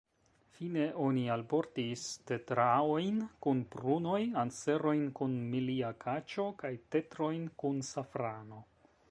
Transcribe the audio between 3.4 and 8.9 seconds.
kun prunoj, anserojn kun milia kaĉo kaj tetrojn kun safrano.